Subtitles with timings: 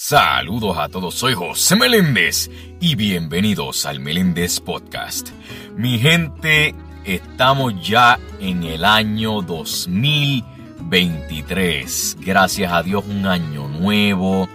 [0.00, 2.48] Saludos a todos, soy José Meléndez
[2.78, 5.30] y bienvenidos al Meléndez Podcast.
[5.76, 6.72] Mi gente,
[7.04, 12.18] estamos ya en el año 2023.
[12.20, 14.48] Gracias a Dios, un año nuevo.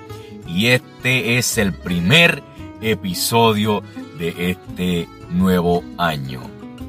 [0.48, 2.41] Y este es el primer
[2.82, 3.84] episodio
[4.18, 6.39] de este nuevo año.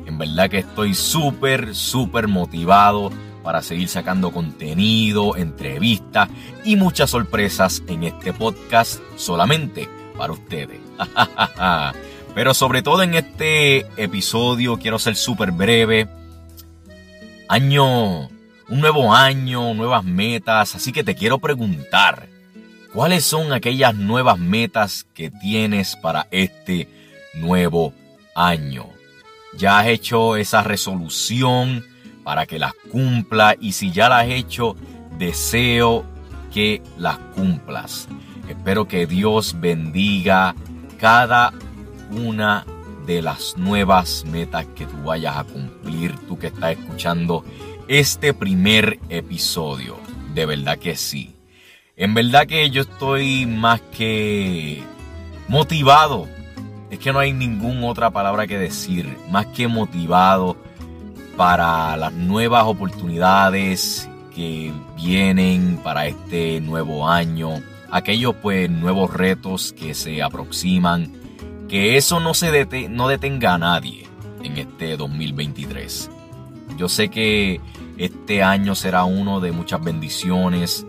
[0.06, 3.10] En verdad que estoy súper, súper motivado
[3.44, 6.28] para seguir sacando contenido, entrevistas
[6.64, 10.80] y muchas sorpresas en este podcast solamente para ustedes.
[12.34, 16.08] Pero sobre todo en este episodio quiero ser súper breve.
[17.48, 22.28] Año, un nuevo año, nuevas metas, así que te quiero preguntar,
[22.92, 26.88] ¿cuáles son aquellas nuevas metas que tienes para este
[27.34, 27.92] nuevo
[28.34, 28.88] año?
[29.56, 31.84] ¿Ya has hecho esa resolución?
[32.24, 34.74] Para que las cumpla y si ya las has hecho,
[35.18, 36.04] deseo
[36.52, 38.08] que las cumplas.
[38.48, 40.54] Espero que Dios bendiga
[40.98, 41.52] cada
[42.10, 42.64] una
[43.06, 47.44] de las nuevas metas que tú vayas a cumplir, tú que estás escuchando
[47.88, 49.98] este primer episodio.
[50.34, 51.34] De verdad que sí.
[51.96, 54.82] En verdad que yo estoy más que
[55.48, 56.28] motivado.
[56.90, 59.16] Es que no hay ninguna otra palabra que decir.
[59.30, 60.56] Más que motivado
[61.36, 69.94] para las nuevas oportunidades que vienen para este nuevo año, aquellos pues nuevos retos que
[69.94, 71.12] se aproximan,
[71.68, 74.06] que eso no se no detenga a nadie
[74.42, 76.10] en este 2023.
[76.76, 77.60] Yo sé que
[77.96, 80.86] este año será uno de muchas bendiciones,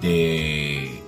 [0.00, 1.00] de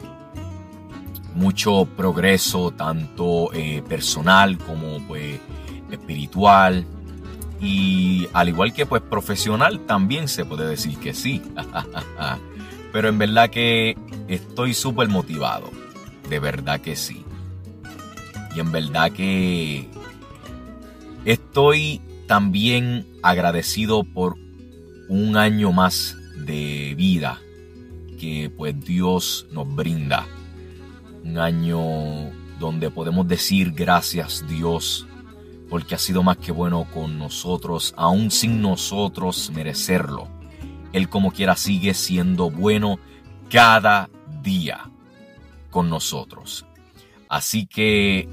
[1.34, 5.40] mucho progreso, tanto eh, personal como pues
[5.90, 6.86] espiritual,
[7.60, 11.42] y al igual que pues profesional también se puede decir que sí.
[12.92, 13.96] Pero en verdad que
[14.28, 15.70] estoy súper motivado.
[16.28, 17.24] De verdad que sí.
[18.54, 19.88] Y en verdad que
[21.24, 24.36] estoy también agradecido por
[25.08, 27.40] un año más de vida
[28.18, 30.26] que pues Dios nos brinda.
[31.24, 35.06] Un año donde podemos decir gracias Dios
[35.68, 40.28] porque ha sido más que bueno con nosotros, aún sin nosotros merecerlo.
[40.92, 42.98] Él como quiera sigue siendo bueno
[43.50, 44.08] cada
[44.42, 44.90] día
[45.70, 46.64] con nosotros.
[47.28, 48.28] Así que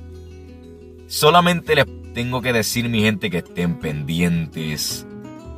[1.07, 5.05] solamente les tengo que decir mi gente que estén pendientes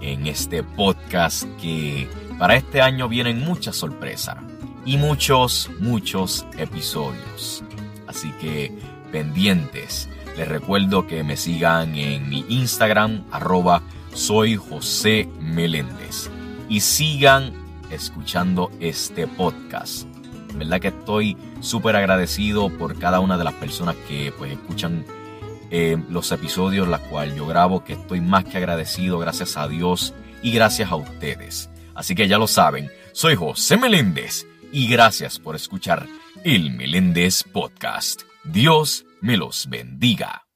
[0.01, 2.07] en este podcast que
[2.39, 4.37] para este año vienen muchas sorpresas
[4.85, 7.63] y muchos, muchos episodios.
[8.07, 8.71] Así que
[9.11, 10.09] pendientes.
[10.37, 13.81] Les recuerdo que me sigan en mi Instagram, arroba
[14.13, 16.29] soy José Meléndez.
[16.67, 17.53] Y sigan
[17.89, 20.07] escuchando este podcast.
[20.55, 25.05] verdad que estoy súper agradecido por cada una de las personas que pues escuchan
[25.71, 30.13] eh, los episodios, las cuales yo grabo, que estoy más que agradecido, gracias a Dios
[30.41, 31.69] y gracias a ustedes.
[31.93, 36.07] Así que ya lo saben, soy José Meléndez y gracias por escuchar
[36.43, 38.23] el Meléndez Podcast.
[38.43, 40.47] Dios me los bendiga.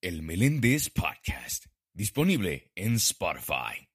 [0.00, 3.90] El Meléndez Podcast, disponible en Spotify.